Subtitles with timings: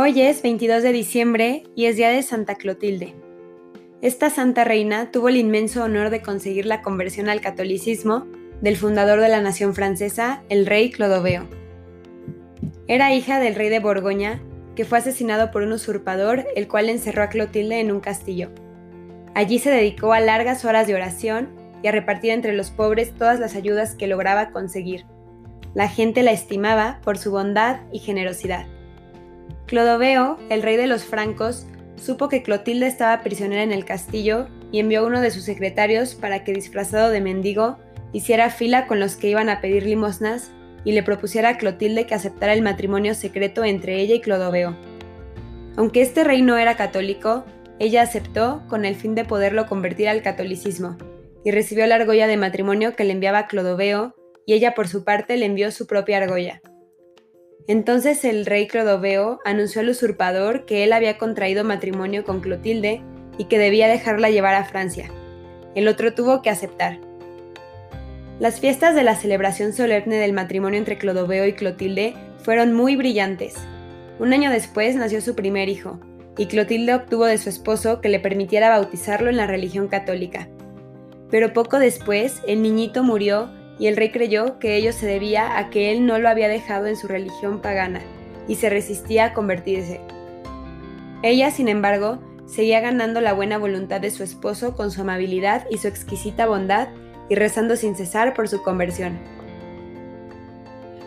[0.00, 3.16] Hoy es 22 de diciembre y es día de Santa Clotilde.
[4.00, 8.28] Esta santa reina tuvo el inmenso honor de conseguir la conversión al catolicismo
[8.60, 11.48] del fundador de la nación francesa, el rey Clodoveo.
[12.86, 14.40] Era hija del rey de Borgoña,
[14.76, 18.50] que fue asesinado por un usurpador, el cual encerró a Clotilde en un castillo.
[19.34, 21.48] Allí se dedicó a largas horas de oración
[21.82, 25.06] y a repartir entre los pobres todas las ayudas que lograba conseguir.
[25.74, 28.77] La gente la estimaba por su bondad y generosidad.
[29.68, 34.80] Clodoveo, el rey de los francos, supo que Clotilde estaba prisionera en el castillo y
[34.80, 37.76] envió a uno de sus secretarios para que, disfrazado de mendigo,
[38.14, 40.50] hiciera fila con los que iban a pedir limosnas
[40.84, 44.74] y le propusiera a Clotilde que aceptara el matrimonio secreto entre ella y Clodoveo.
[45.76, 47.44] Aunque este rey no era católico,
[47.78, 50.96] ella aceptó con el fin de poderlo convertir al catolicismo,
[51.44, 54.14] y recibió la argolla de matrimonio que le enviaba Clodoveo,
[54.46, 56.62] y ella por su parte le envió su propia argolla.
[57.66, 63.02] Entonces el rey Clodoveo anunció al usurpador que él había contraído matrimonio con Clotilde
[63.36, 65.10] y que debía dejarla llevar a Francia.
[65.74, 66.98] El otro tuvo que aceptar.
[68.40, 73.56] Las fiestas de la celebración solemne del matrimonio entre Clodoveo y Clotilde fueron muy brillantes.
[74.18, 75.98] Un año después nació su primer hijo,
[76.38, 80.48] y Clotilde obtuvo de su esposo que le permitiera bautizarlo en la religión católica.
[81.30, 85.70] Pero poco después el niñito murió y el rey creyó que ello se debía a
[85.70, 88.00] que él no lo había dejado en su religión pagana
[88.48, 90.00] y se resistía a convertirse.
[91.22, 95.78] Ella, sin embargo, seguía ganando la buena voluntad de su esposo con su amabilidad y
[95.78, 96.88] su exquisita bondad
[97.28, 99.18] y rezando sin cesar por su conversión.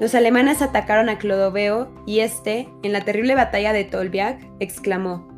[0.00, 5.28] Los alemanes atacaron a Clodoveo y éste, en la terrible batalla de Tolbiac, exclamó,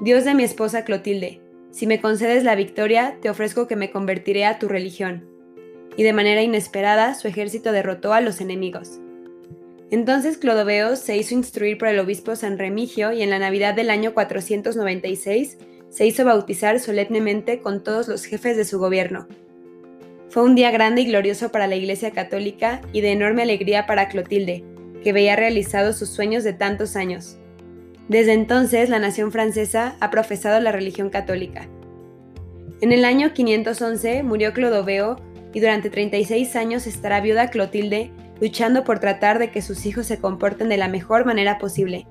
[0.00, 1.40] Dios de mi esposa Clotilde,
[1.72, 5.33] si me concedes la victoria, te ofrezco que me convertiré a tu religión
[5.96, 9.00] y de manera inesperada su ejército derrotó a los enemigos.
[9.90, 13.90] Entonces Clodoveo se hizo instruir por el obispo San Remigio y en la Navidad del
[13.90, 15.58] año 496
[15.90, 19.28] se hizo bautizar solemnemente con todos los jefes de su gobierno.
[20.30, 24.08] Fue un día grande y glorioso para la Iglesia Católica y de enorme alegría para
[24.08, 24.64] Clotilde,
[25.04, 27.38] que veía realizados sus sueños de tantos años.
[28.08, 31.68] Desde entonces la nación francesa ha profesado la religión católica.
[32.80, 35.16] En el año 511 murió Clodoveo
[35.54, 38.10] y durante 36 años estará viuda Clotilde
[38.40, 42.06] luchando por tratar de que sus hijos se comporten de la mejor manera posible.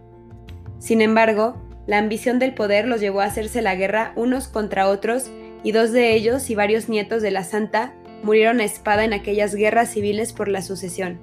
[0.79, 5.29] Sin embargo, la ambición del poder los llevó a hacerse la guerra unos contra otros
[5.63, 7.93] y dos de ellos y varios nietos de la santa
[8.23, 11.19] murieron a espada en aquellas guerras civiles por la sucesión.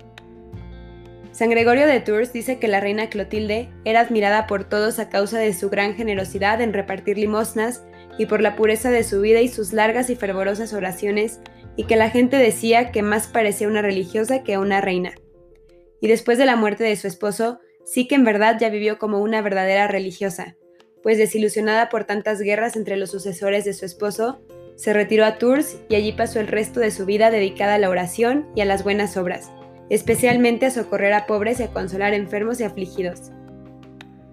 [1.32, 5.38] San Gregorio de Tours dice que la reina Clotilde era admirada por todos a causa
[5.38, 7.82] de su gran generosidad en repartir limosnas
[8.18, 11.40] y por la pureza de su vida y sus largas y fervorosas oraciones
[11.76, 15.12] y que la gente decía que más parecía una religiosa que una reina.
[16.00, 19.20] Y después de la muerte de su esposo, sí que en verdad ya vivió como
[19.20, 20.56] una verdadera religiosa,
[21.02, 24.40] pues desilusionada por tantas guerras entre los sucesores de su esposo,
[24.76, 27.90] se retiró a Tours y allí pasó el resto de su vida dedicada a la
[27.90, 29.50] oración y a las buenas obras,
[29.90, 33.30] especialmente a socorrer a pobres y a consolar enfermos y afligidos.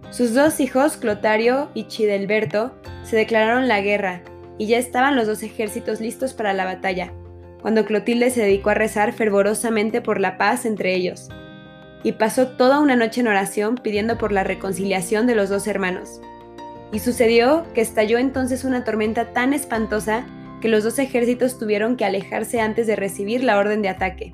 [0.09, 2.74] Sus dos hijos, Clotario y Chidelberto,
[3.04, 4.24] se declararon la guerra,
[4.58, 7.12] y ya estaban los dos ejércitos listos para la batalla,
[7.62, 11.29] cuando Clotilde se dedicó a rezar fervorosamente por la paz entre ellos,
[12.03, 16.22] y pasó toda una noche en oración pidiendo por la reconciliación de los dos hermanos.
[16.91, 20.25] Y sucedió que estalló entonces una tormenta tan espantosa
[20.62, 24.34] que los dos ejércitos tuvieron que alejarse antes de recibir la orden de ataque.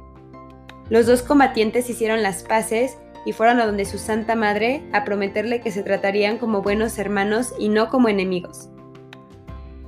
[0.90, 5.62] Los dos combatientes hicieron las paces y fueron a donde su Santa Madre a prometerle
[5.62, 8.70] que se tratarían como buenos hermanos y no como enemigos.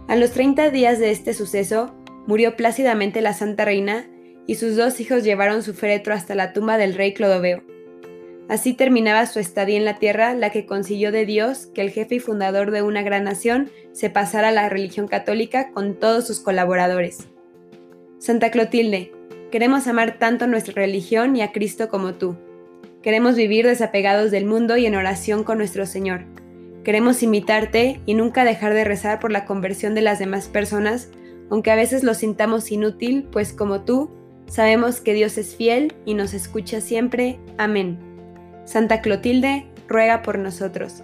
[0.07, 1.94] A los 30 días de este suceso,
[2.27, 4.07] murió plácidamente la Santa Reina
[4.47, 7.63] y sus dos hijos llevaron su féretro hasta la tumba del rey Clodoveo.
[8.47, 12.15] Así terminaba su estadía en la tierra, la que consiguió de Dios que el jefe
[12.15, 16.39] y fundador de una gran nación se pasara a la religión católica con todos sus
[16.39, 17.27] colaboradores.
[18.19, 19.11] Santa Clotilde,
[19.51, 22.37] queremos amar tanto nuestra religión y a Cristo como tú.
[23.01, 26.25] Queremos vivir desapegados del mundo y en oración con nuestro Señor.
[26.83, 31.09] Queremos imitarte y nunca dejar de rezar por la conversión de las demás personas
[31.49, 34.09] aunque a veces lo sintamos inútil, pues como tú,
[34.47, 37.39] sabemos que Dios es fiel y nos escucha siempre.
[37.57, 37.99] Amén.
[38.65, 41.03] Santa Clotilde, ruega por nosotros.